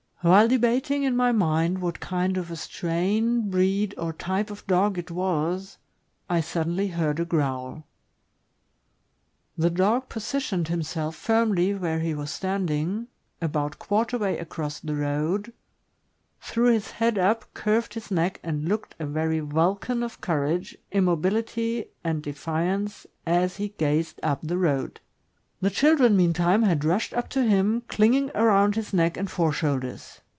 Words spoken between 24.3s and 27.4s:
the road. The children, meantime, had rushed up